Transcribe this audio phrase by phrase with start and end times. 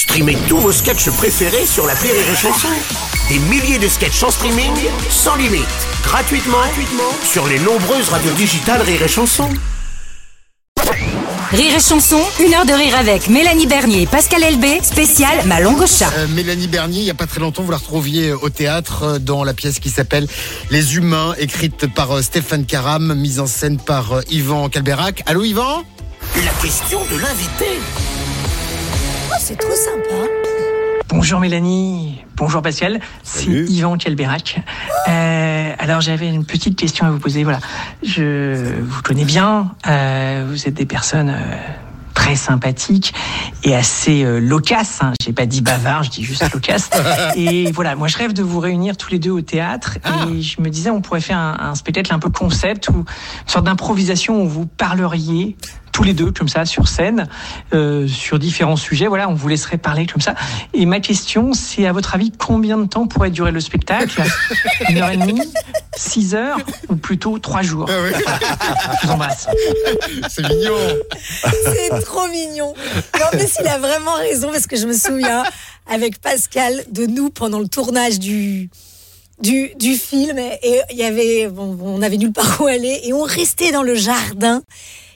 [0.00, 2.68] Streamez tous vos sketchs préférés sur la Rire et Chanson.
[3.28, 4.72] Des milliers de sketchs en streaming,
[5.10, 5.66] sans limite,
[6.02, 9.50] gratuitement, gratuitement sur les nombreuses radios digitales Rire et Chanson.
[11.52, 15.60] Rire et chanson, une heure de rire avec Mélanie Bernier et Pascal Elbé, spécial Ma
[15.60, 16.10] langue au chat.
[16.16, 19.18] Euh, Mélanie Bernier, il n'y a pas très longtemps, vous la retrouviez au théâtre euh,
[19.18, 20.26] dans la pièce qui s'appelle
[20.70, 25.22] Les Humains, écrite par euh, Stéphane Caram, mise en scène par euh, Yvan Calberac.
[25.26, 25.82] Allô Yvan?
[26.42, 27.66] La question de l'invité.
[29.40, 30.28] C'est trop sympa.
[31.08, 34.60] Bonjour Mélanie, bonjour Pascal, c'est Yvan Kelberac.
[35.08, 37.42] Euh, alors j'avais une petite question à vous poser.
[37.42, 37.60] Voilà,
[38.02, 41.56] je vous connais bien, euh, vous êtes des personnes euh,
[42.12, 43.14] très sympathiques
[43.64, 44.98] et assez euh, loquaces.
[45.00, 45.14] Hein.
[45.24, 46.90] J'ai pas dit bavard, je dis juste loquace.
[47.34, 49.96] et voilà, moi je rêve de vous réunir tous les deux au théâtre
[50.28, 53.04] et je me disais on pourrait faire un, un spectacle un peu concept ou une
[53.46, 55.56] sorte d'improvisation où vous parleriez
[56.00, 57.28] tous les deux comme ça sur scène
[57.74, 59.06] euh, sur différents sujets.
[59.06, 60.34] Voilà, on vous laisserait parler comme ça.
[60.72, 64.22] Et ma question, c'est à votre avis combien de temps pourrait durer le spectacle?
[64.88, 65.42] Une heure et demie,
[65.94, 66.56] six heures
[66.88, 67.84] ou plutôt trois jours?
[67.84, 68.18] Voilà.
[69.02, 69.46] Je vous embrasse.
[70.30, 70.72] C'est mignon
[71.64, 72.72] C'est trop mignon.
[73.18, 75.42] Mais en plus, il a vraiment raison parce que je me souviens
[75.86, 78.70] avec Pascal de nous pendant le tournage du.
[79.42, 83.14] Du, du film et il y avait bon, on avait nulle part où aller et
[83.14, 84.62] on restait dans le jardin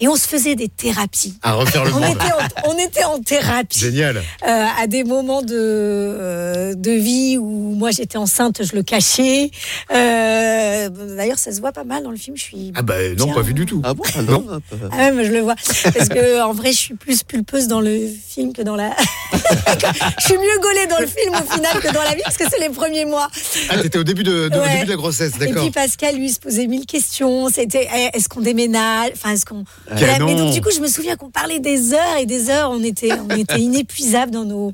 [0.00, 1.34] et on se faisait des thérapies.
[1.42, 2.14] À refaire le On monde.
[2.16, 3.78] était en, on était en thérapie.
[3.78, 8.82] Génial euh, à des moments de, euh, de vie où moi j'étais enceinte, je le
[8.82, 9.50] cachais.
[9.94, 12.36] Euh, D'ailleurs, ça se voit pas mal dans le film.
[12.36, 12.72] Je suis.
[12.74, 13.82] Ah bah non, bien- pas vu du tout.
[13.84, 14.44] Ah bon ah non,
[14.90, 15.54] Ah ouais, mais je le vois.
[15.94, 18.90] Parce que en vrai, je suis plus pulpeuse dans le film que dans la.
[19.32, 22.44] Je suis mieux gaulée dans le film au final que dans la vie parce que
[22.50, 23.28] c'est les premiers mois.
[23.68, 24.72] Ah, t'étais au début de, de- au Ouais.
[24.74, 25.62] début de la grossesse, Et d'accord.
[25.62, 27.48] puis Pascal, lui, se posait mille questions.
[27.48, 29.10] C'était eh, est-ce qu'on déménage?
[29.14, 29.64] Enfin, est-ce qu'on.
[29.94, 32.70] Mais donc, du coup, je me souviens qu'on parlait des heures et des heures.
[32.70, 34.72] On était, on était inépuisables dans nos.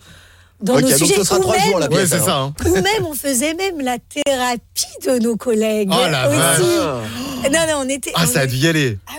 [0.59, 1.15] Dans Ok, nos donc sujets.
[1.17, 2.09] ce sera Ou trois même- jours la Ouais, pièce.
[2.09, 2.27] c'est alors.
[2.27, 2.37] ça.
[2.39, 2.55] hein.
[2.71, 5.91] ou même on faisait même la thérapie de nos collègues.
[5.93, 6.61] Oh la vache.
[6.61, 7.51] aussi.
[7.53, 8.11] Non, non, on était.
[8.15, 8.97] Ah, on ça a dû y aller.
[9.07, 9.16] Ah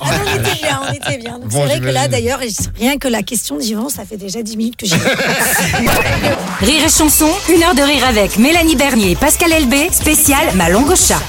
[0.00, 1.38] on était bien, on était bien.
[1.38, 2.40] Bon, c'est vrai que là, d'ailleurs,
[2.78, 4.96] rien que la question d'Yvan, ça fait déjà 10 minutes que j'ai.
[6.60, 10.68] Rire et chanson, une heure de rire avec Mélanie Bernier et Pascal Elbé, spécial Ma
[10.68, 11.20] langue au chat.